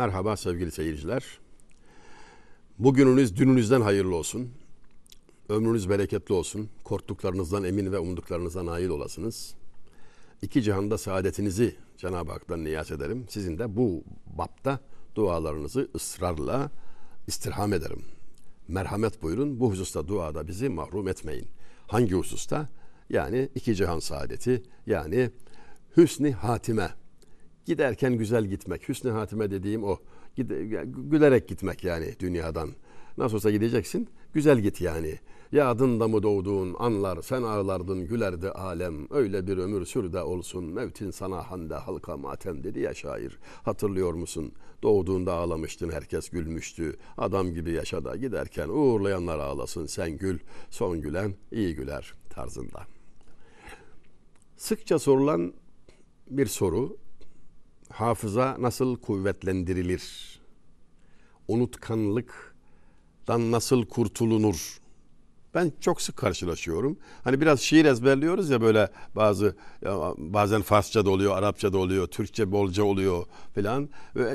[0.00, 1.24] Merhaba sevgili seyirciler.
[2.78, 4.50] Bugününüz dününüzden hayırlı olsun.
[5.48, 6.68] Ömrünüz bereketli olsun.
[6.84, 9.54] Korktuklarınızdan emin ve umduklarınıza nail olasınız.
[10.42, 13.26] İki cihanda saadetinizi Cenab-ı Hak'tan niyaz ederim.
[13.28, 14.04] Sizin de bu
[14.38, 14.80] bapta
[15.14, 16.70] dualarınızı ısrarla
[17.26, 18.04] istirham ederim.
[18.68, 19.60] Merhamet buyurun.
[19.60, 21.48] Bu hususta duada bizi mahrum etmeyin.
[21.86, 22.68] Hangi hususta?
[23.10, 24.62] Yani iki cihan saadeti.
[24.86, 25.30] Yani
[25.96, 26.99] hüsni hatime.
[27.70, 28.88] Giderken güzel gitmek.
[28.88, 29.98] Hüsnü hatime dediğim o.
[31.10, 32.70] Gülerek gitmek yani dünyadan.
[33.18, 34.08] Nasıl olsa gideceksin.
[34.32, 35.18] Güzel git yani.
[35.52, 39.06] Ya adında mı doğduğun anlar sen ağlardın gülerdi alem.
[39.10, 40.64] Öyle bir ömür sür de olsun.
[40.64, 43.38] Mevtin sana hande halka matem dedi ya şair.
[43.62, 44.52] Hatırlıyor musun?
[44.82, 46.96] Doğduğunda ağlamıştın herkes gülmüştü.
[47.18, 50.38] Adam gibi yaşada giderken uğurlayanlar ağlasın sen gül.
[50.70, 52.86] Son gülen iyi güler tarzında.
[54.56, 55.52] Sıkça sorulan
[56.30, 56.96] bir soru
[57.90, 60.02] hafıza nasıl kuvvetlendirilir?
[61.48, 64.79] Unutkanlıktan nasıl kurtulunur?
[65.54, 66.98] Ben çok sık karşılaşıyorum.
[67.24, 72.06] Hani biraz şiir ezberliyoruz ya böyle bazı ya bazen Farsça da oluyor, Arapça da oluyor,
[72.06, 73.88] Türkçe bolca oluyor filan.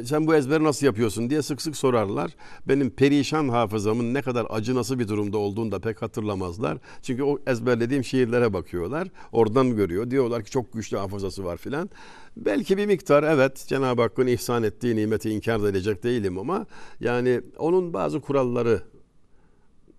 [0.05, 2.31] Sen bu ezberi nasıl yapıyorsun diye sık sık sorarlar.
[2.67, 6.77] Benim perişan hafızamın ne kadar acı nasıl bir durumda olduğunu da pek hatırlamazlar.
[7.02, 9.07] Çünkü o ezberlediğim şiirlere bakıyorlar.
[9.31, 10.11] Oradan görüyor.
[10.11, 11.89] Diyorlar ki çok güçlü hafızası var filan.
[12.38, 16.66] Belki bir miktar evet Cenab-ı Hakk'ın ihsan ettiği nimeti inkar edecek değilim ama
[17.00, 18.81] yani onun bazı kuralları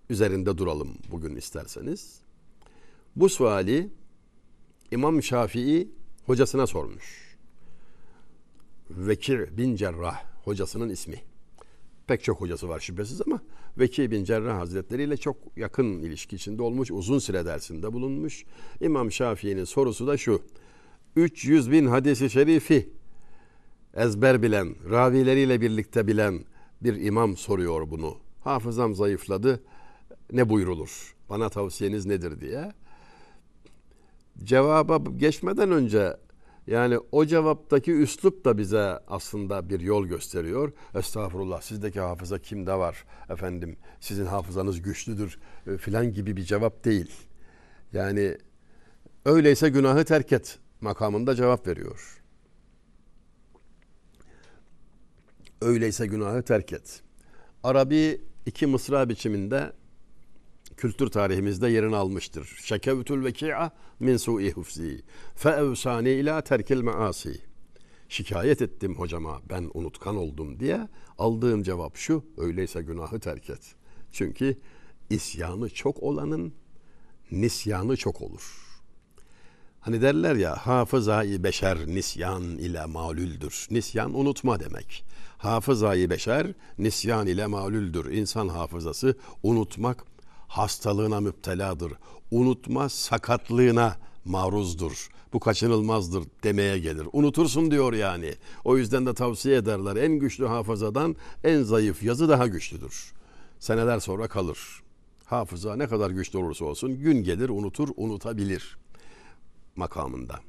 [0.09, 2.21] üzerinde duralım bugün isterseniz.
[3.15, 3.89] Bu suali
[4.91, 5.91] İmam Şafii
[6.25, 7.37] hocasına sormuş.
[8.89, 11.21] Vekir bin Cerrah hocasının ismi.
[12.07, 13.41] Pek çok hocası var şüphesiz ama
[13.79, 16.91] Vekir bin Cerrah Hazretleri ile çok yakın ilişki içinde olmuş.
[16.91, 18.45] Uzun süre dersinde bulunmuş.
[18.81, 20.41] İmam Şafii'nin sorusu da şu.
[21.15, 22.89] 300 bin hadisi şerifi
[23.93, 26.45] ezber bilen, ravileriyle birlikte bilen
[26.81, 28.17] bir imam soruyor bunu.
[28.43, 29.63] Hafızam zayıfladı
[30.31, 31.15] ne buyrulur?
[31.29, 32.73] Bana tavsiyeniz nedir diye.
[34.43, 36.17] Cevaba geçmeden önce
[36.67, 40.71] yani o cevaptaki üslup da bize aslında bir yol gösteriyor.
[40.95, 47.11] Estağfurullah sizdeki hafıza kimde var efendim sizin hafızanız güçlüdür e, filan gibi bir cevap değil.
[47.93, 48.37] Yani
[49.25, 52.23] öyleyse günahı terk et makamında cevap veriyor.
[55.61, 57.01] Öyleyse günahı terk et.
[57.63, 59.73] Arabi iki mısra biçiminde
[60.77, 62.57] kültür tarihimizde yerini almıştır.
[62.63, 65.01] Şekevtül veki'a min su'i hufzi.
[65.35, 67.41] Feevsani ila terkil maasi.
[68.09, 73.75] Şikayet ettim hocama ben unutkan oldum diye aldığım cevap şu öyleyse günahı terk et.
[74.11, 74.57] Çünkü
[75.09, 76.53] isyanı çok olanın
[77.31, 78.67] nisyanı çok olur.
[79.79, 83.67] Hani derler ya hafızayı beşer nisyan ile malüldür.
[83.71, 85.05] Nisyan unutma demek.
[85.37, 88.11] Hafızayı beşer nisyan ile malüldür.
[88.11, 90.03] İnsan hafızası unutmak
[90.47, 91.93] hastalığına müpteladır.
[92.31, 95.09] Unutma sakatlığına maruzdur.
[95.33, 97.07] Bu kaçınılmazdır demeye gelir.
[97.13, 98.33] Unutursun diyor yani.
[98.63, 99.95] O yüzden de tavsiye ederler.
[99.95, 103.13] En güçlü hafızadan en zayıf yazı daha güçlüdür.
[103.59, 104.59] Seneler sonra kalır.
[105.25, 108.77] Hafıza ne kadar güçlü olursa olsun gün gelir unutur, unutabilir
[109.75, 110.39] makamında.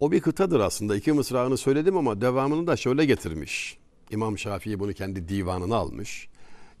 [0.00, 0.96] O bir kıtadır aslında.
[0.96, 3.78] İki mısrağını söyledim ama devamını da şöyle getirmiş.
[4.10, 6.28] İmam Şafii bunu kendi divanına almış.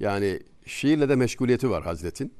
[0.00, 2.32] Yani şiirle de meşguliyeti var Hazretin.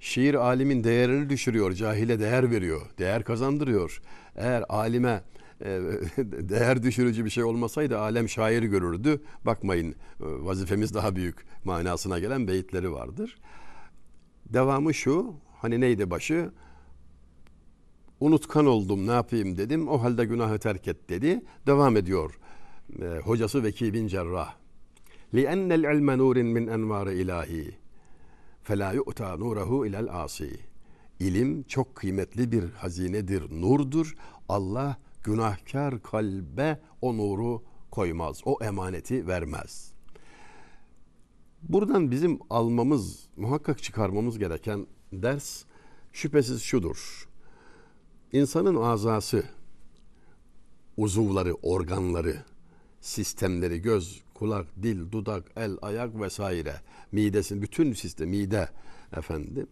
[0.00, 4.02] Şiir alimin değerini düşürüyor, cahile değer veriyor, değer kazandırıyor.
[4.36, 5.22] Eğer alime
[5.60, 5.64] e,
[6.18, 9.22] değer düşürücü bir şey olmasaydı alem şair görürdü.
[9.46, 13.38] Bakmayın e, vazifemiz daha büyük manasına gelen beyitleri vardır.
[14.46, 16.50] Devamı şu, hani neydi başı?
[18.20, 19.88] Unutkan oldum ne yapayım dedim.
[19.88, 21.42] O halde günahı terk et dedi.
[21.66, 22.38] Devam ediyor.
[23.02, 24.63] E, hocası Veki bin Cerrah.
[25.33, 27.65] لِأَنَّ الْعِلْمَ نُورٍ مِنْ اَنْوَارِ ilahi
[28.67, 30.51] فَلَا يُؤْتَى نُورَهُ اِلَى الْعَاصِي
[31.19, 34.15] İlim çok kıymetli bir hazinedir, nurdur.
[34.49, 39.91] Allah günahkar kalbe o nuru koymaz, o emaneti vermez.
[41.61, 45.63] Buradan bizim almamız, muhakkak çıkarmamız gereken ders
[46.13, 47.27] şüphesiz şudur.
[48.31, 49.43] İnsanın azası,
[50.97, 52.43] uzuvları, organları,
[53.04, 56.74] sistemleri, göz, kulak, dil, dudak, el, ayak vesaire,
[57.12, 58.68] midesin bütün sistem, mide
[59.16, 59.66] efendim.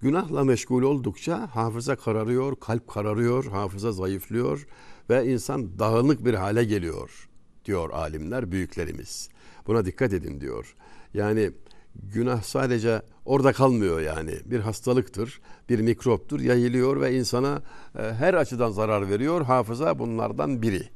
[0.00, 4.66] Günahla meşgul oldukça hafıza kararıyor, kalp kararıyor, hafıza zayıflıyor
[5.10, 7.28] ve insan dağınık bir hale geliyor
[7.64, 9.28] diyor alimler, büyüklerimiz.
[9.66, 10.74] Buna dikkat edin diyor.
[11.14, 11.50] Yani
[11.94, 14.32] günah sadece orada kalmıyor yani.
[14.44, 17.62] Bir hastalıktır, bir mikroptur, yayılıyor ve insana
[17.98, 19.42] e, her açıdan zarar veriyor.
[19.42, 20.93] Hafıza bunlardan biri.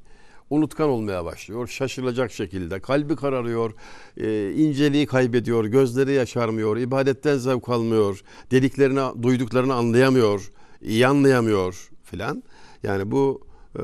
[0.51, 1.67] Unutkan olmaya başlıyor.
[1.67, 3.75] Şaşılacak şekilde kalbi kararıyor,
[4.17, 10.53] e, inceliği kaybediyor, gözleri yaşarmıyor, ibadetten zevk almıyor, dediklerini, duyduklarını anlayamıyor,
[10.83, 12.43] iyi anlayamıyor filan.
[12.83, 13.41] Yani bu
[13.77, 13.83] e,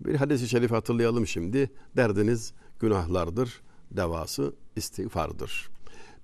[0.00, 1.70] bir hadis-i şerif hatırlayalım şimdi.
[1.96, 3.60] Derdiniz günahlardır,
[3.90, 5.70] devası istiğfardır.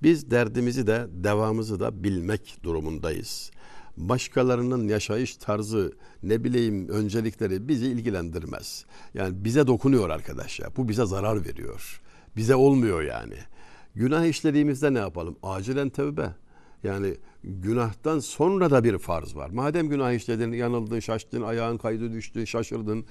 [0.03, 3.50] Biz derdimizi de devamızı da bilmek durumundayız.
[3.96, 8.84] Başkalarının yaşayış tarzı, ne bileyim öncelikleri bizi ilgilendirmez.
[9.14, 10.69] Yani bize dokunuyor arkadaş ya.
[10.76, 12.00] Bu bize zarar veriyor.
[12.37, 13.37] Bize olmuyor yani.
[13.94, 15.37] Günah işlediğimizde ne yapalım?
[15.43, 16.28] Acilen tevbe.
[16.84, 17.14] Yani
[17.44, 19.50] günahtan sonra da bir farz var.
[19.50, 23.04] Madem günah işledin, yanıldın, şaştın, ayağın kaydı düştü, şaşırdın.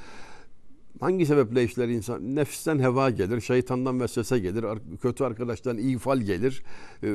[1.00, 2.36] Hangi sebeple işler insan?
[2.36, 4.66] Nefisten heva gelir, şeytandan vesvese gelir,
[5.02, 6.64] kötü arkadaştan ifal gelir.
[7.04, 7.08] Ee,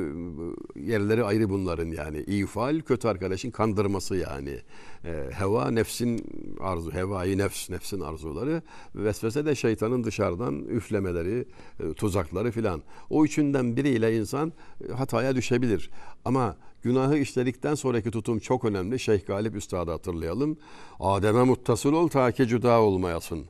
[0.75, 2.17] yerleri ayrı bunların yani.
[2.17, 4.57] İfal kötü arkadaşın kandırması yani.
[5.05, 6.25] Ee, heva nefsin
[6.59, 8.61] arzu, hevai nefs, nefsin arzuları.
[8.95, 11.45] Vesvese de şeytanın dışarıdan üflemeleri,
[11.79, 12.81] e, tuzakları filan.
[13.09, 14.53] O üçünden biriyle insan
[14.89, 15.89] e, hataya düşebilir.
[16.25, 18.99] Ama Günahı işledikten sonraki tutum çok önemli.
[18.99, 20.57] Şeyh Galip Üstad'ı hatırlayalım.
[20.99, 23.45] Adem'e muttasıl ol ta ki cüda olmayasın.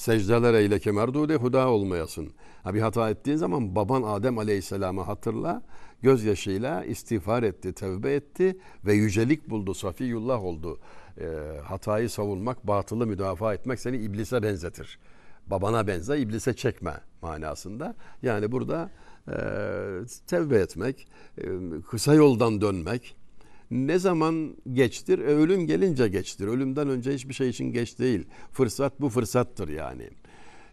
[0.00, 2.32] Secdeler eyle ki merdude huda olmayasın.
[2.62, 5.62] Ha, bir hata ettiğin zaman baban Adem Aleyhisselam'ı hatırla.
[6.02, 10.78] Gözyaşıyla istiğfar etti, tevbe etti ve yücelik buldu, safiyullah oldu.
[11.20, 11.26] E,
[11.64, 14.98] hatayı savunmak, batılı müdafaa etmek seni iblise benzetir.
[15.46, 17.94] Babana benze, iblise çekme manasında.
[18.22, 18.90] Yani burada
[19.28, 19.36] e,
[20.26, 21.08] tevbe etmek,
[21.38, 21.44] e,
[21.90, 23.16] kısa yoldan dönmek,
[23.70, 25.18] ne zaman geçtir?
[25.18, 26.46] E, ölüm gelince geçtir.
[26.46, 28.26] Ölümden önce hiçbir şey için geç değil.
[28.52, 30.10] Fırsat bu fırsattır yani.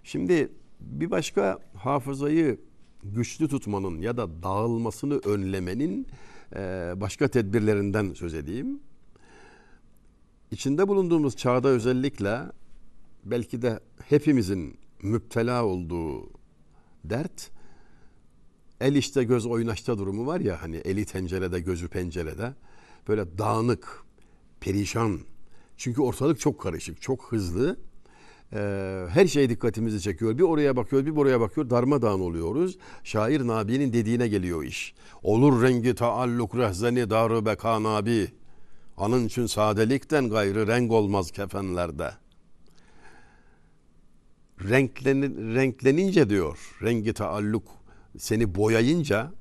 [0.04, 2.60] Şimdi bir başka hafızayı
[3.04, 6.08] güçlü tutmanın ya da dağılmasını önlemenin
[6.56, 6.60] e,
[6.96, 8.80] başka tedbirlerinden söz edeyim.
[10.52, 12.40] İçinde bulunduğumuz çağda özellikle
[13.26, 13.80] belki de
[14.10, 16.30] hepimizin müptela olduğu
[17.04, 17.50] dert
[18.82, 22.54] el işte göz oynaşta durumu var ya hani eli tencerede gözü pencerede
[23.08, 24.04] böyle dağınık,
[24.60, 25.20] perişan.
[25.78, 27.78] Çünkü ortalık çok karışık, çok hızlı.
[28.54, 30.38] Ee, her şey dikkatimizi çekiyor.
[30.38, 31.70] Bir oraya bakıyor, bir buraya bakıyor.
[31.70, 32.78] Darmadağın oluyoruz.
[33.04, 34.96] Şair Nabi'nin dediğine geliyor iş.
[35.24, 38.32] Olur rengi taalluk rehzeni darı beka Nabi.
[38.98, 42.12] Anın için sadelikten gayrı renk olmaz kefenlerde.
[44.70, 47.64] Renklen, renklenince diyor, rengi taalluk
[48.18, 49.32] seni boyayınca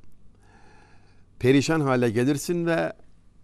[1.38, 2.92] perişan hale gelirsin ve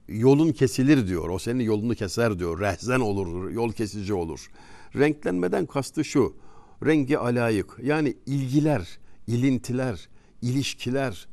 [0.09, 1.29] yolun kesilir diyor.
[1.29, 2.61] O senin yolunu keser diyor.
[2.61, 4.51] Rehzen olur, yol kesici olur.
[4.97, 6.37] Renklenmeden kastı şu.
[6.87, 7.79] Rengi alayık.
[7.83, 10.09] Yani ilgiler, ilintiler,
[10.43, 11.27] ilişkiler.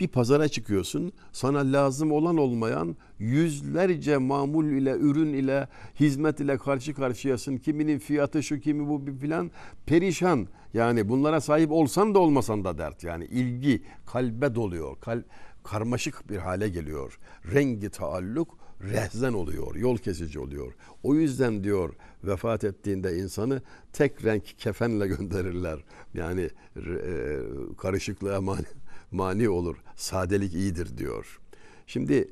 [0.00, 1.12] Bir pazara çıkıyorsun.
[1.32, 5.68] Sana lazım olan olmayan yüzlerce mamul ile, ürün ile,
[6.00, 7.56] hizmet ile karşı karşıyasın.
[7.56, 9.50] Kiminin fiyatı şu, kimi bu bir filan.
[9.86, 10.46] Perişan.
[10.74, 13.04] Yani bunlara sahip olsan da olmasan da dert.
[13.04, 15.00] Yani ilgi kalbe doluyor.
[15.00, 15.24] Kalp
[15.64, 17.18] karmaşık bir hale geliyor.
[17.54, 20.72] Rengi taalluk rehzen oluyor, yol kesici oluyor.
[21.02, 21.94] O yüzden diyor
[22.24, 23.62] vefat ettiğinde insanı
[23.92, 25.84] tek renk kefenle gönderirler.
[26.14, 27.38] Yani e,
[27.78, 28.66] karışıklığa mani,
[29.10, 29.76] mani olur.
[29.96, 31.40] Sadelik iyidir diyor.
[31.86, 32.28] Şimdi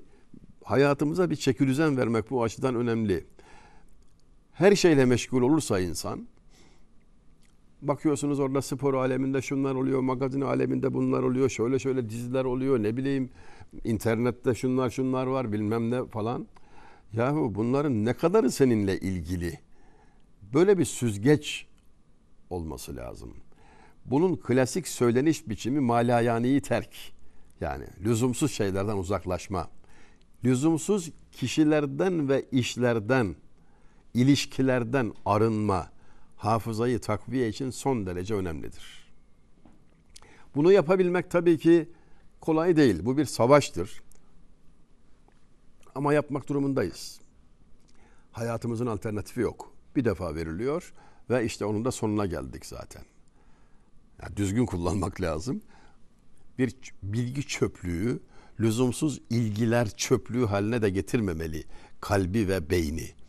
[0.65, 3.27] hayatımıza bir çekilüzen vermek bu açıdan önemli.
[4.53, 6.29] Her şeyle meşgul olursa insan
[7.83, 12.97] bakıyorsunuz orada spor aleminde şunlar oluyor, magazin aleminde bunlar oluyor, şöyle şöyle diziler oluyor, ne
[12.97, 13.31] bileyim
[13.85, 16.47] internette şunlar şunlar var bilmem ne falan.
[17.13, 19.59] Yahu bunların ne kadarı seninle ilgili?
[20.55, 21.67] Böyle bir süzgeç
[22.51, 23.35] olması lazım.
[24.07, 27.13] Bunun klasik söyleniş biçimi malayaniyi terk.
[27.61, 29.69] Yani lüzumsuz şeylerden uzaklaşma.
[30.45, 33.35] Lüzumsuz kişilerden ve işlerden,
[34.15, 35.89] ilişkilerden arınma
[36.41, 39.13] hafızayı takviye için son derece önemlidir.
[40.55, 41.89] Bunu yapabilmek tabii ki
[42.41, 43.05] kolay değil.
[43.05, 44.03] Bu bir savaştır.
[45.95, 47.21] Ama yapmak durumundayız.
[48.33, 49.73] Hayatımızın alternatifi yok.
[49.97, 50.93] Bir defa veriliyor
[51.31, 53.03] ve işte onun da sonuna geldik zaten.
[54.23, 55.63] Yani düzgün kullanmak lazım.
[56.59, 58.21] Bir bilgi çöplüğü,
[58.61, 61.65] lüzumsuz ilgiler çöplüğü haline de getirmemeli
[62.01, 63.20] kalbi ve beyni.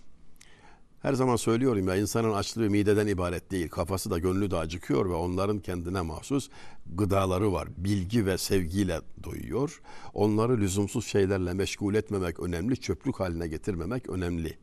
[1.01, 3.70] Her zaman söylüyorum ya insanın açlığı mideden ibaret değil.
[3.70, 6.50] Kafası da gönlü de acıkıyor ve onların kendine mahsus
[6.86, 7.67] gıdaları var.
[7.77, 9.81] Bilgi ve sevgiyle doyuyor.
[10.13, 12.77] Onları lüzumsuz şeylerle meşgul etmemek önemli.
[12.77, 14.58] Çöplük haline getirmemek önemli.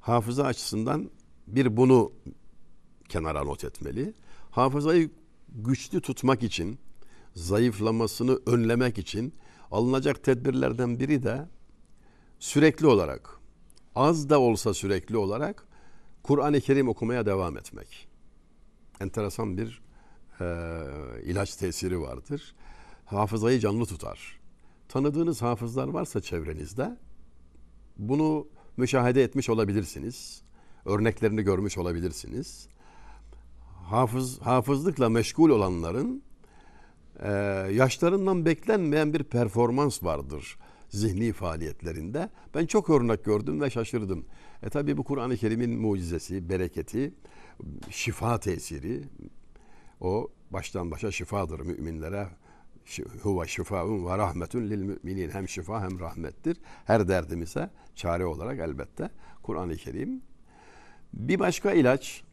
[0.00, 1.10] Hafıza açısından
[1.46, 2.12] bir bunu
[3.08, 4.14] kenara not etmeli.
[4.50, 5.10] Hafızayı
[5.48, 6.78] güçlü tutmak için,
[7.34, 9.34] zayıflamasını önlemek için
[9.70, 11.48] alınacak tedbirlerden biri de
[12.38, 13.36] sürekli olarak
[13.96, 15.66] az da olsa sürekli olarak
[16.22, 18.08] Kur'an-ı Kerim okumaya devam etmek.
[19.00, 19.82] Enteresan bir
[20.40, 20.44] e,
[21.24, 22.54] ilaç tesiri vardır.
[23.04, 24.40] Hafızayı canlı tutar.
[24.88, 26.96] Tanıdığınız hafızlar varsa çevrenizde
[27.98, 30.42] bunu müşahede etmiş olabilirsiniz.
[30.84, 32.68] Örneklerini görmüş olabilirsiniz.
[33.84, 36.22] Hafız, hafızlıkla meşgul olanların
[37.22, 37.30] e,
[37.72, 40.56] yaşlarından beklenmeyen bir performans vardır
[40.96, 42.30] zihni faaliyetlerinde.
[42.54, 44.26] Ben çok örnek gördüm ve şaşırdım.
[44.62, 47.14] E tabi bu Kur'an-ı Kerim'in mucizesi, bereketi,
[47.90, 49.02] şifa tesiri
[50.00, 52.28] o baştan başa şifadır müminlere.
[53.22, 55.30] Huve şifaun ve rahmetun lil müminin.
[55.30, 56.56] Hem şifa hem rahmettir.
[56.84, 59.10] Her derdimize çare olarak elbette
[59.42, 60.22] Kur'an-ı Kerim.
[61.12, 62.24] Bir başka ilaç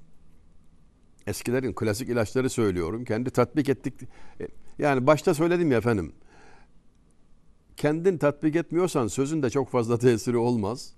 [1.27, 3.05] eskilerin klasik ilaçları söylüyorum.
[3.05, 3.93] Kendi tatbik ettik.
[4.79, 6.13] Yani başta söyledim ya efendim.
[7.83, 10.93] Kendin tatbik etmiyorsan sözün de çok fazla tesiri olmaz.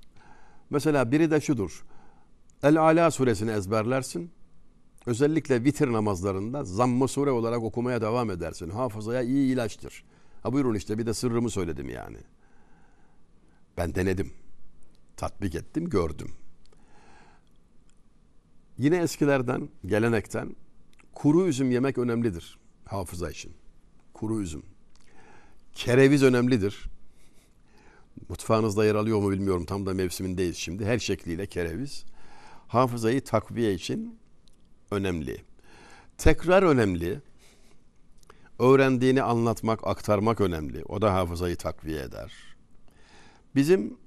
[0.69, 1.85] Mesela biri de şudur.
[2.63, 4.31] El-Ala suresini ezberlersin.
[5.05, 8.69] Özellikle vitir namazlarında zamm-ı sure olarak okumaya devam edersin.
[8.69, 10.03] Hafızaya iyi ilaçtır.
[10.43, 12.17] Ha buyurun işte bir de sırrımı söyledim yani.
[13.77, 14.31] Ben denedim.
[15.17, 16.31] Tatbik ettim, gördüm.
[18.77, 20.55] Yine eskilerden, gelenekten
[21.13, 23.53] kuru üzüm yemek önemlidir hafıza için.
[24.13, 24.74] Kuru üzüm.
[25.75, 26.89] Kereviz önemlidir.
[28.29, 29.65] Mutfağınızda yer alıyor mu bilmiyorum.
[29.65, 30.85] Tam da mevsimindeyiz şimdi.
[30.85, 32.05] Her şekliyle kereviz.
[32.67, 34.19] Hafızayı takviye için
[34.91, 35.41] önemli.
[36.17, 37.21] Tekrar önemli.
[38.59, 40.83] Öğrendiğini anlatmak, aktarmak önemli.
[40.83, 42.33] O da hafızayı takviye eder.
[43.55, 43.97] Bizim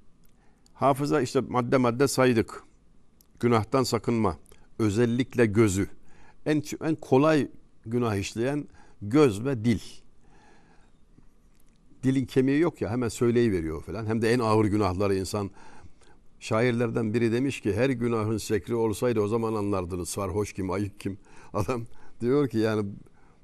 [0.74, 2.62] hafıza işte madde madde saydık.
[3.40, 4.38] Günahtan sakınma.
[4.78, 5.88] Özellikle gözü.
[6.46, 7.48] En, en kolay
[7.86, 8.68] günah işleyen
[9.02, 9.80] göz ve dil.
[12.02, 14.06] Dilin kemiği yok ya hemen söyleyiveriyor falan.
[14.06, 15.50] Hem de en ağır günahları insan
[16.40, 21.18] Şairlerden biri demiş ki her günahın sekri olsaydı o zaman anlardınız sarhoş kim ayık kim.
[21.52, 21.86] Adam
[22.20, 22.90] diyor ki yani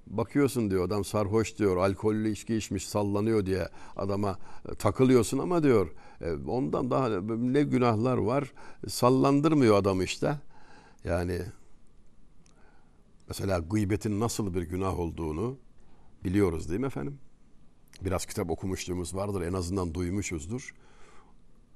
[0.06, 5.92] bakıyorsun diyor adam sarhoş diyor alkollü içki içmiş sallanıyor diye adama e, takılıyorsun ama diyor
[6.20, 8.52] e, ondan daha ne günahlar var
[8.88, 10.38] sallandırmıyor adam işte.
[11.04, 11.40] Yani
[13.28, 15.56] mesela gıybetin nasıl bir günah olduğunu
[16.24, 17.18] biliyoruz değil mi efendim?
[18.02, 20.74] Biraz kitap okumuşluğumuz vardır en azından duymuşuzdur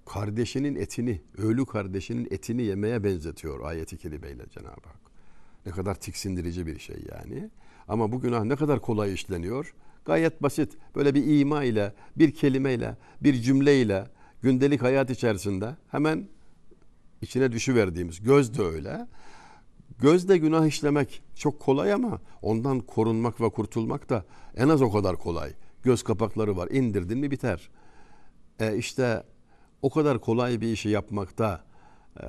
[0.09, 5.01] kardeşinin etini, ölü kardeşinin etini yemeye benzetiyor ayeti kerimeyle Cenab-ı Hak.
[5.67, 7.51] Ne kadar tiksindirici bir şey yani.
[7.89, 9.75] Ama bu günah ne kadar kolay işleniyor?
[10.05, 10.73] Gayet basit.
[10.95, 14.05] Böyle bir ima ile, bir kelimeyle, bir cümleyle
[14.43, 16.29] gündelik hayat içerisinde hemen
[17.23, 19.07] içine düşüverdiğimiz göz de öyle.
[19.99, 24.25] Gözde günah işlemek çok kolay ama ondan korunmak ve kurtulmak da
[24.57, 25.53] en az o kadar kolay.
[25.83, 26.69] Göz kapakları var.
[26.69, 27.71] İndirdin mi biter.
[28.61, 29.23] E işte
[29.83, 31.65] o kadar kolay bir işi yapmakta
[32.21, 32.27] e,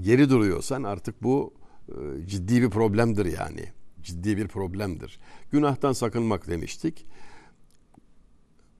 [0.00, 1.54] geri duruyorsan artık bu
[1.88, 3.64] e, ciddi bir problemdir yani.
[4.02, 5.20] Ciddi bir problemdir.
[5.50, 7.06] Günahtan sakınmak demiştik.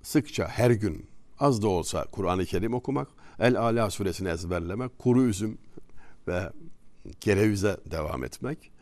[0.02, 1.06] Sıkça her gün
[1.38, 3.08] az da olsa Kur'an-ı Kerim okumak,
[3.38, 5.58] El-Ala suresini ezberlemek, kuru üzüm
[6.28, 6.50] ve
[7.20, 8.72] kerevize devam etmek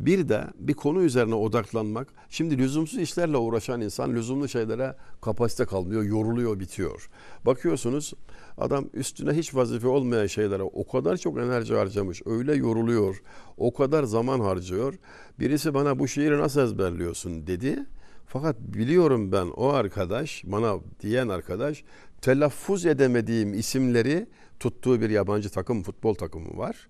[0.00, 2.08] bir de bir konu üzerine odaklanmak.
[2.30, 7.10] Şimdi lüzumsuz işlerle uğraşan insan lüzumlu şeylere kapasite kalmıyor, yoruluyor, bitiyor.
[7.46, 8.12] Bakıyorsunuz
[8.58, 13.22] adam üstüne hiç vazife olmayan şeylere o kadar çok enerji harcamış, öyle yoruluyor,
[13.56, 14.94] o kadar zaman harcıyor.
[15.38, 17.86] Birisi bana bu şiiri nasıl ezberliyorsun dedi.
[18.26, 21.84] Fakat biliyorum ben o arkadaş, bana diyen arkadaş
[22.22, 24.26] telaffuz edemediğim isimleri
[24.60, 26.88] tuttuğu bir yabancı takım, futbol takımı var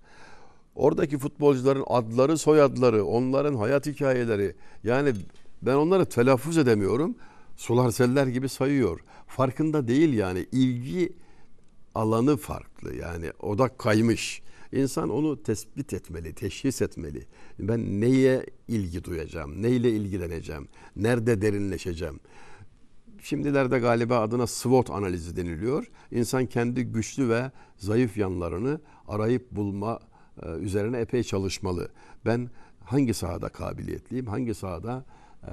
[0.75, 5.13] Oradaki futbolcuların adları, soyadları, onların hayat hikayeleri yani
[5.63, 7.17] ben onları telaffuz edemiyorum.
[7.57, 9.01] Sular seller gibi sayıyor.
[9.27, 11.13] Farkında değil yani ilgi
[11.95, 14.43] alanı farklı yani odak kaymış.
[14.73, 17.27] İnsan onu tespit etmeli, teşhis etmeli.
[17.59, 22.21] Ben neye ilgi duyacağım, neyle ilgileneceğim, nerede derinleşeceğim.
[23.23, 25.91] Şimdilerde galiba adına SWOT analizi deniliyor.
[26.11, 29.99] İnsan kendi güçlü ve zayıf yanlarını arayıp bulma
[30.61, 31.89] üzerine epey çalışmalı.
[32.27, 32.51] Ben
[32.85, 35.05] hangi sahada kabiliyetliyim, hangi sahada
[35.43, 35.53] e,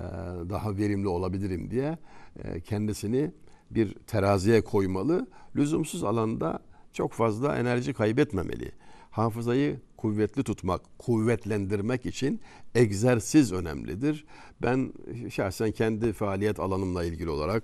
[0.50, 1.98] daha verimli olabilirim diye
[2.44, 3.32] e, kendisini
[3.72, 5.28] bir teraziye koymalı.
[5.56, 6.60] Lüzumsuz alanda
[6.94, 8.72] çok fazla enerji kaybetmemeli.
[9.12, 12.42] Hafızayı kuvvetli tutmak, kuvvetlendirmek için
[12.76, 14.26] egzersiz önemlidir.
[14.62, 14.94] Ben
[15.30, 17.64] şahsen kendi faaliyet alanımla ilgili olarak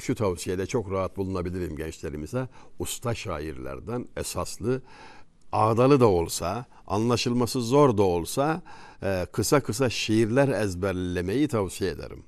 [0.00, 2.48] şu tavsiyede çok rahat bulunabilirim gençlerimize.
[2.78, 4.82] Usta şairlerden esaslı
[5.54, 8.62] ağdalı da olsa, anlaşılması zor da olsa
[9.02, 12.22] e, kısa kısa şiirler ezberlemeyi tavsiye ederim.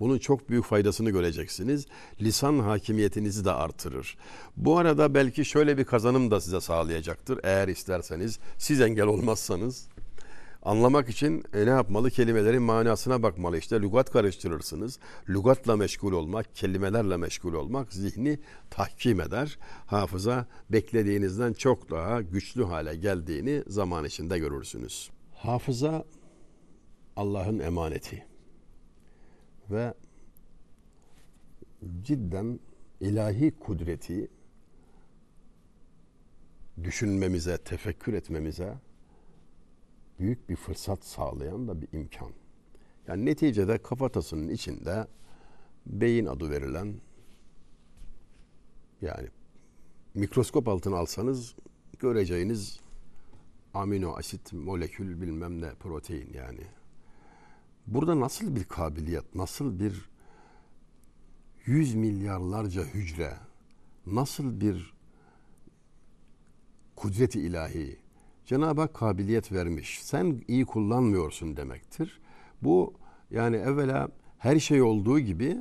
[0.00, 1.86] Bunun çok büyük faydasını göreceksiniz.
[2.20, 4.16] Lisan hakimiyetinizi de artırır.
[4.56, 7.40] Bu arada belki şöyle bir kazanım da size sağlayacaktır.
[7.42, 9.88] Eğer isterseniz, siz engel olmazsanız
[10.66, 12.10] anlamak için e, ne yapmalı?
[12.10, 13.58] Kelimelerin manasına bakmalı.
[13.58, 14.98] İşte lügat karıştırırsınız.
[15.28, 18.38] Lügatla meşgul olmak, kelimelerle meşgul olmak zihni
[18.70, 19.58] tahkim eder.
[19.86, 25.10] Hafıza beklediğinizden çok daha güçlü hale geldiğini zaman içinde görürsünüz.
[25.34, 26.04] Hafıza
[27.16, 28.26] Allah'ın emaneti
[29.70, 29.94] ve
[32.02, 32.60] cidden
[33.00, 34.28] ilahi kudreti
[36.82, 38.74] düşünmemize, tefekkür etmemize
[40.18, 42.32] büyük bir fırsat sağlayan da bir imkan.
[43.08, 45.06] Yani neticede kafatasının içinde
[45.86, 46.94] beyin adı verilen
[49.02, 49.28] yani
[50.14, 51.54] mikroskop altına alsanız
[51.98, 52.80] göreceğiniz
[53.74, 56.66] amino asit molekül bilmem ne protein yani.
[57.86, 60.10] Burada nasıl bir kabiliyet, nasıl bir
[61.66, 63.36] yüz milyarlarca hücre,
[64.06, 64.94] nasıl bir
[66.96, 67.98] kudreti ilahi,
[68.46, 70.00] Cenab-ı Hak kabiliyet vermiş.
[70.02, 72.20] Sen iyi kullanmıyorsun demektir.
[72.62, 72.94] Bu
[73.30, 75.60] yani evvela her şey olduğu gibi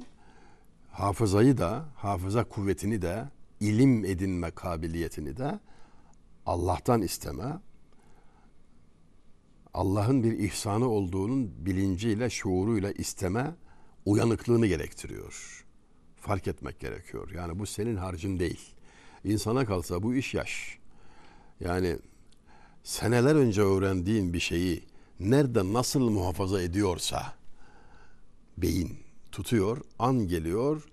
[0.91, 3.25] hafızayı da, hafıza kuvvetini de,
[3.59, 5.59] ilim edinme kabiliyetini de
[6.45, 7.59] Allah'tan isteme,
[9.73, 13.55] Allah'ın bir ihsanı olduğunun bilinciyle, şuuruyla isteme
[14.05, 15.65] uyanıklığını gerektiriyor.
[16.15, 17.31] Fark etmek gerekiyor.
[17.35, 18.75] Yani bu senin harcın değil.
[19.23, 20.79] İnsana kalsa bu iş yaş.
[21.59, 21.97] Yani
[22.85, 24.83] seneler önce öğrendiğin bir şeyi
[25.19, 27.33] nerede nasıl muhafaza ediyorsa
[28.57, 28.97] beyin
[29.31, 30.87] tutuyor, an geliyor,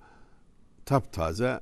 [0.87, 1.61] taptaze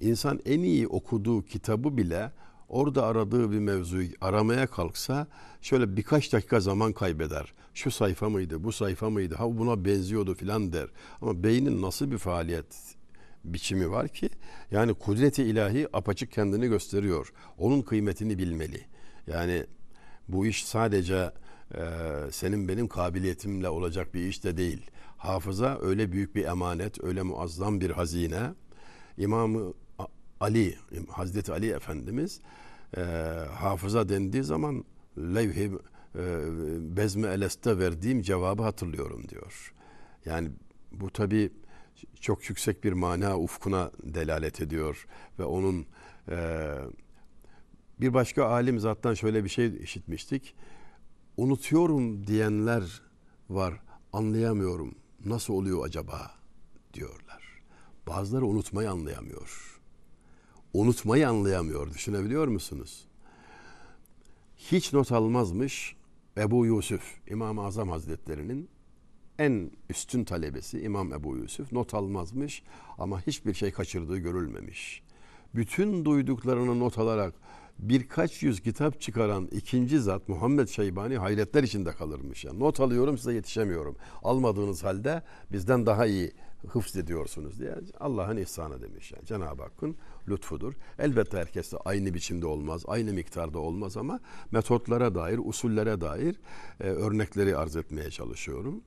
[0.00, 2.32] insan en iyi okuduğu kitabı bile
[2.68, 5.26] orada aradığı bir mevzuyu aramaya kalksa
[5.60, 7.52] şöyle birkaç dakika zaman kaybeder.
[7.74, 10.88] Şu sayfa mıydı, bu sayfa mıydı, ha buna benziyordu filan der.
[11.20, 12.96] Ama beynin nasıl bir faaliyet
[13.44, 14.30] biçimi var ki
[14.70, 17.32] yani kudreti ilahi apaçık kendini gösteriyor.
[17.58, 18.91] Onun kıymetini bilmeli.
[19.26, 19.66] Yani
[20.28, 21.30] bu iş sadece
[21.74, 21.80] e,
[22.30, 24.90] senin benim kabiliyetimle olacak bir iş de değil.
[25.16, 28.54] Hafıza öyle büyük bir emanet, öyle muazzam bir hazine.
[29.18, 29.74] İmam
[30.40, 32.40] Ali, Hazreti Ali Efendimiz
[32.96, 33.00] e,
[33.54, 34.84] hafıza dendiği zaman
[35.18, 35.70] levh-i
[36.14, 36.24] e,
[36.96, 39.74] bezme eleste verdiğim cevabı hatırlıyorum diyor.
[40.24, 40.50] Yani
[40.92, 41.52] bu tabi
[42.20, 45.06] çok yüksek bir mana ufkuna delalet ediyor
[45.38, 45.86] ve onun
[46.30, 46.76] e,
[48.00, 50.54] bir başka alim zattan şöyle bir şey işitmiştik.
[51.36, 53.02] Unutuyorum diyenler
[53.50, 53.80] var,
[54.12, 54.94] anlayamıyorum.
[55.24, 56.30] Nasıl oluyor acaba
[56.94, 57.62] diyorlar.
[58.06, 59.80] Bazıları unutmayı anlayamıyor.
[60.72, 61.94] Unutmayı anlayamıyor.
[61.94, 63.04] Düşünebiliyor musunuz?
[64.56, 65.96] Hiç not almazmış
[66.36, 68.68] Ebu Yusuf, İmam-ı Azam Hazretleri'nin
[69.38, 72.62] en üstün talebesi İmam Ebu Yusuf not almazmış
[72.98, 75.02] ama hiçbir şey kaçırdığı görülmemiş.
[75.54, 77.34] Bütün duyduklarını not alarak
[77.78, 82.44] birkaç yüz kitap çıkaran ikinci zat Muhammed Şeybani hayretler içinde kalırmış.
[82.44, 83.96] Yani not alıyorum size yetişemiyorum.
[84.22, 86.32] Almadığınız halde bizden daha iyi
[86.68, 89.12] hıfz ediyorsunuz diye Allah'ın ihsanı demiş.
[89.12, 89.96] Yani Cenab-ı Hakk'ın
[90.28, 90.74] lütfudur.
[90.98, 96.40] Elbette herkes de aynı biçimde olmaz, aynı miktarda olmaz ama metotlara dair, usullere dair
[96.80, 98.80] e, örnekleri arz etmeye çalışıyorum.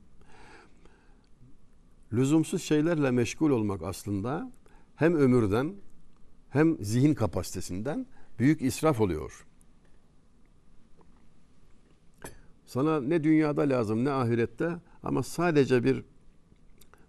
[2.12, 4.52] Lüzumsuz şeylerle meşgul olmak aslında
[4.96, 5.74] hem ömürden
[6.50, 8.06] hem zihin kapasitesinden
[8.38, 9.46] büyük israf oluyor.
[12.66, 16.04] Sana ne dünyada lazım ne ahirette ama sadece bir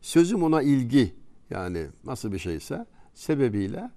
[0.02, 1.16] sözüm ona ilgi
[1.50, 3.92] yani nasıl bir şeyse sebebiyle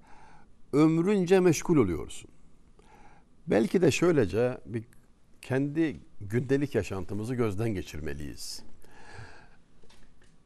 [0.72, 2.30] ömrünce meşgul oluyorsun.
[3.46, 4.84] Belki de şöylece bir
[5.42, 8.62] kendi gündelik yaşantımızı gözden geçirmeliyiz.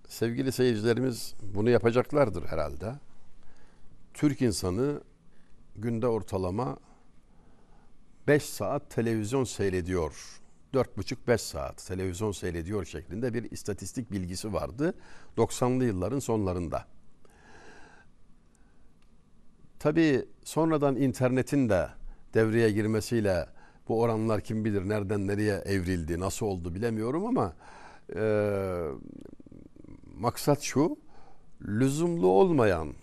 [0.09, 2.95] Sevgili seyircilerimiz bunu yapacaklardır herhalde.
[4.15, 5.01] Türk insanı
[5.77, 6.77] günde ortalama
[8.29, 10.41] 5 saat televizyon seyrediyor.
[10.75, 14.95] 4,5-5 saat televizyon seyrediyor şeklinde bir istatistik bilgisi vardı
[15.37, 16.85] 90'lı yılların sonlarında.
[19.79, 21.89] Tabii sonradan internetin de
[22.35, 23.47] devreye girmesiyle
[23.89, 27.57] bu oranlar kim bilir nereden nereye evrildi, nasıl oldu bilemiyorum ama
[28.17, 28.23] e,
[30.17, 30.97] maksat şu,
[31.63, 32.95] lüzumlu olmayan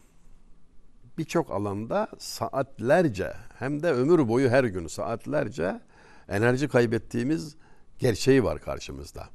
[1.17, 5.81] birçok alanda saatlerce hem de ömür boyu her gün saatlerce
[6.29, 7.55] enerji kaybettiğimiz
[7.99, 9.29] gerçeği var karşımızda.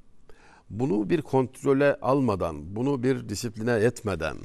[0.71, 4.37] Bunu bir kontrole almadan, bunu bir disipline etmeden,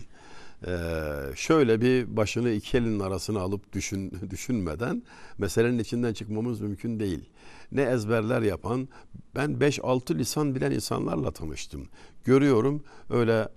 [1.36, 5.04] şöyle bir başını iki elin arasına alıp düşün, düşünmeden
[5.38, 7.30] meselenin içinden çıkmamız mümkün değil.
[7.72, 8.90] Ne ezberler yapan,
[9.36, 11.88] ben 5-6 lisan bilen insanlarla tanıştım.
[12.26, 13.50] Görüyorum öyle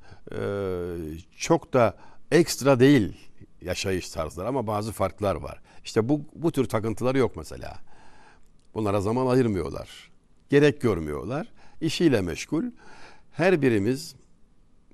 [1.37, 1.97] çok da
[2.31, 3.17] ekstra değil
[3.65, 5.61] yaşayış tarzları ama bazı farklar var.
[5.85, 7.79] İşte bu, bu tür takıntıları yok mesela.
[8.75, 10.11] Bunlara zaman ayırmıyorlar.
[10.49, 11.47] Gerek görmüyorlar.
[11.81, 12.65] İşiyle meşgul.
[13.33, 14.15] Her birimiz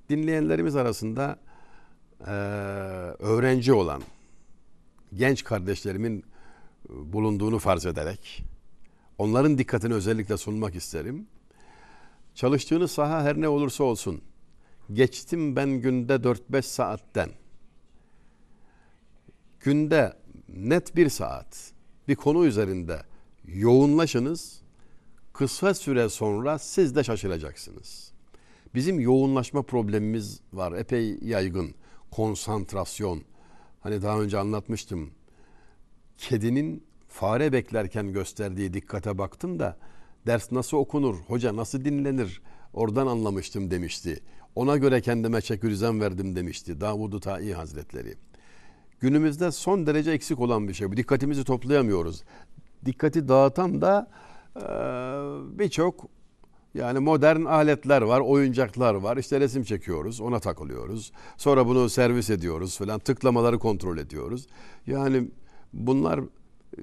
[0.09, 1.39] dinleyenlerimiz arasında
[2.21, 2.31] e,
[3.19, 4.03] öğrenci olan
[5.15, 6.25] genç kardeşlerimin
[6.89, 8.45] bulunduğunu farz ederek
[9.19, 11.27] onların dikkatini özellikle sunmak isterim.
[12.35, 14.23] Çalıştığınız saha her ne olursa olsun
[14.93, 17.31] geçtim ben günde 4-5 saatten
[19.61, 20.17] günde
[20.49, 21.73] net bir saat
[22.09, 23.03] bir konu üzerinde
[23.45, 24.61] yoğunlaşınız.
[25.33, 28.13] Kısa süre sonra siz de şaşıracaksınız.
[28.75, 30.73] Bizim yoğunlaşma problemimiz var.
[30.73, 31.75] Epey yaygın.
[32.11, 33.23] Konsantrasyon.
[33.81, 35.11] Hani daha önce anlatmıştım.
[36.19, 39.77] Kedinin fare beklerken gösterdiği dikkate baktım da
[40.27, 42.43] ders nasıl okunur, hoca nasıl dinlenir
[42.73, 44.21] oradan anlamıştım demişti.
[44.55, 48.15] Ona göre kendime çekürizem verdim demişti Davud-u Ta'i Hazretleri.
[49.01, 50.97] Günümüzde son derece eksik olan bir şey bu.
[50.97, 52.23] Dikkatimizi toplayamıyoruz.
[52.85, 54.11] Dikkati dağıtan da
[54.57, 54.63] e,
[55.59, 56.07] birçok
[56.75, 59.17] yani modern aletler var, oyuncaklar var.
[59.17, 61.13] İşte resim çekiyoruz, ona takılıyoruz.
[61.37, 62.99] Sonra bunu servis ediyoruz falan.
[62.99, 64.47] Tıklamaları kontrol ediyoruz.
[64.87, 65.31] Yani
[65.73, 66.21] bunlar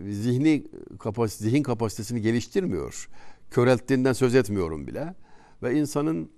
[0.10, 0.64] zihni
[1.00, 3.10] kapas zihin kapasitesini geliştirmiyor.
[3.52, 5.16] Körelttiğinden söz etmiyorum bile.
[5.64, 6.32] Ve insanın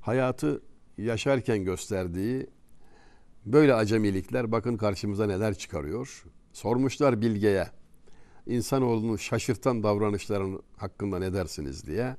[0.00, 0.62] hayatı
[0.98, 2.46] yaşarken gösterdiği
[3.46, 6.24] böyle acemilikler bakın karşımıza neler çıkarıyor.
[6.52, 7.70] Sormuşlar Bilge'ye
[8.48, 12.16] insanoğlunu şaşırtan davranışların hakkında ne dersiniz diye.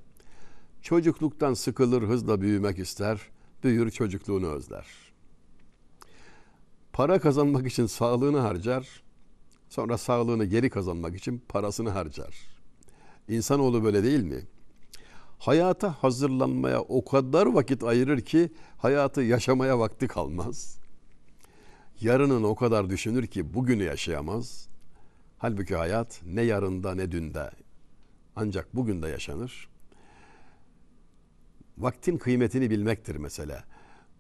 [0.82, 3.20] Çocukluktan sıkılır, hızla büyümek ister,
[3.64, 4.86] büyür çocukluğunu özler.
[6.94, 9.04] Para kazanmak için sağlığını harcar,
[9.70, 12.36] sonra sağlığını geri kazanmak için parasını harcar.
[13.28, 14.48] İnsanoğlu böyle değil mi?
[15.40, 20.79] Hayata hazırlanmaya o kadar vakit ayırır ki hayatı yaşamaya vakti kalmaz.
[22.02, 24.68] Yarının o kadar düşünür ki bugünü yaşayamaz.
[25.38, 27.52] Halbuki hayat ne yarında ne dünde
[28.36, 29.70] ancak bugün de yaşanır.
[31.78, 33.64] Vaktin kıymetini bilmektir mesela.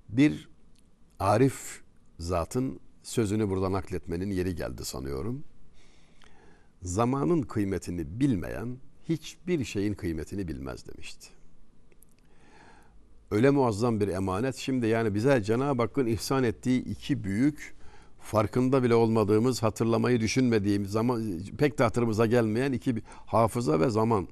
[0.09, 0.49] Bir
[1.19, 1.81] arif
[2.19, 5.43] zatın sözünü burada nakletmenin yeri geldi sanıyorum.
[6.81, 8.77] Zamanın kıymetini bilmeyen
[9.09, 11.38] hiçbir şeyin kıymetini bilmez demişti.
[13.31, 14.55] Öyle muazzam bir emanet.
[14.55, 17.75] Şimdi yani bize Cenab-ı Hakk'ın ihsan ettiği iki büyük
[18.19, 21.23] farkında bile olmadığımız, hatırlamayı düşünmediğimiz zaman
[21.57, 24.27] pek de hatırımıza gelmeyen iki hafıza ve zaman.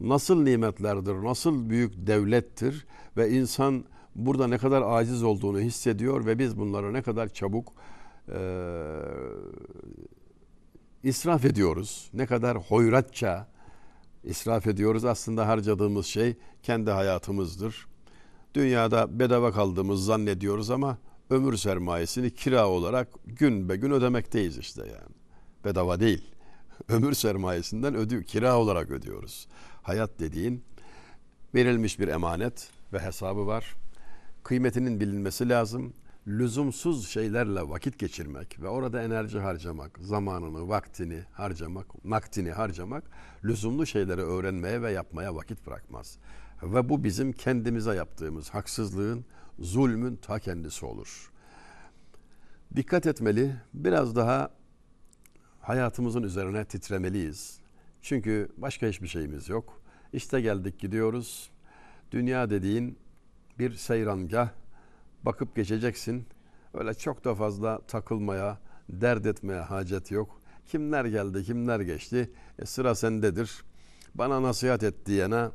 [0.00, 6.58] Nasıl nimetlerdir, nasıl büyük devlettir ve insan burada ne kadar aciz olduğunu hissediyor ve biz
[6.58, 7.72] bunları ne kadar çabuk
[8.28, 8.38] e,
[11.02, 12.10] israf ediyoruz.
[12.14, 13.48] Ne kadar hoyratça
[14.24, 15.04] israf ediyoruz.
[15.04, 17.91] Aslında harcadığımız şey kendi hayatımızdır.
[18.54, 20.98] Dünyada bedava kaldığımız zannediyoruz ama
[21.30, 25.14] ömür sermayesini kira olarak gün be gün ödemekteyiz işte yani.
[25.64, 26.34] Bedava değil.
[26.88, 29.48] Ömür sermayesinden ödü kira olarak ödüyoruz.
[29.82, 30.64] Hayat dediğin
[31.54, 33.74] verilmiş bir emanet ve hesabı var.
[34.42, 35.92] Kıymetinin bilinmesi lazım.
[36.26, 43.04] Lüzumsuz şeylerle vakit geçirmek ve orada enerji harcamak, zamanını, vaktini harcamak, naktini harcamak
[43.44, 46.18] lüzumlu şeyleri öğrenmeye ve yapmaya vakit bırakmaz.
[46.62, 49.24] Ve bu bizim kendimize yaptığımız haksızlığın,
[49.58, 51.32] zulmün ta kendisi olur.
[52.76, 54.50] Dikkat etmeli, biraz daha
[55.60, 57.58] hayatımızın üzerine titremeliyiz.
[58.02, 59.82] Çünkü başka hiçbir şeyimiz yok.
[60.12, 61.50] İşte geldik gidiyoruz.
[62.10, 62.98] Dünya dediğin
[63.58, 64.48] bir seyrangah.
[65.22, 66.26] Bakıp geçeceksin.
[66.74, 70.42] Öyle çok da fazla takılmaya, dert etmeye hacet yok.
[70.66, 72.30] Kimler geldi, kimler geçti?
[72.58, 73.64] E, sıra sendedir.
[74.14, 75.48] Bana nasihat et diyene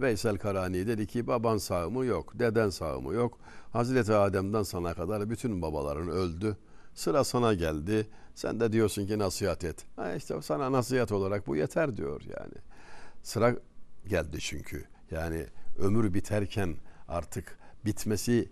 [0.00, 3.38] Veysel Karani dedi ki baban sağ mı yok, deden sağ mı yok.
[3.72, 6.56] Hazreti Adem'den sana kadar bütün babaların öldü.
[6.94, 8.06] Sıra sana geldi.
[8.34, 9.86] Sen de diyorsun ki nasihat et.
[9.96, 12.54] Ha işte sana nasihat olarak bu yeter diyor yani.
[13.22, 13.56] Sıra
[14.08, 14.84] geldi çünkü.
[15.10, 15.46] Yani
[15.78, 16.74] ömür biterken
[17.08, 18.48] artık bitmesi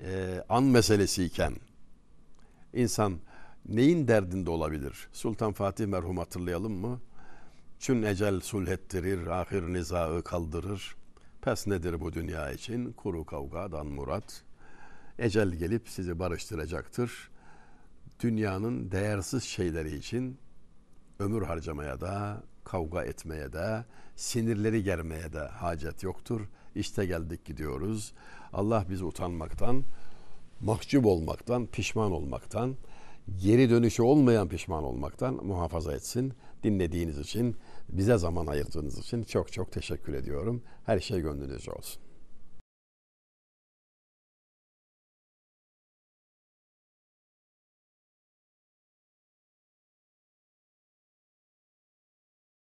[0.00, 1.54] e, an meselesiyken
[2.72, 3.18] insan
[3.68, 5.08] neyin derdinde olabilir?
[5.12, 7.00] Sultan Fatih merhum hatırlayalım mı?
[7.80, 10.96] Çün ecel sulhettirir, ahir nizaı kaldırır.
[11.42, 12.92] Pes nedir bu dünya için?
[12.92, 14.42] Kuru kavgadan murat.
[15.18, 17.30] Ecel gelip sizi barıştıracaktır.
[18.20, 20.38] Dünyanın değersiz şeyleri için
[21.18, 23.84] ömür harcamaya da, kavga etmeye de,
[24.16, 26.40] sinirleri germeye de hacet yoktur.
[26.74, 28.12] İşte geldik gidiyoruz.
[28.52, 29.84] Allah bizi utanmaktan,
[30.60, 32.76] mahcup olmaktan, pişman olmaktan,
[33.42, 36.32] geri dönüşü olmayan pişman olmaktan muhafaza etsin.
[36.62, 37.56] Dinlediğiniz için,
[37.92, 40.62] bize zaman ayırdığınız için çok çok teşekkür ediyorum.
[40.86, 42.02] Her şey gönlünüzce olsun.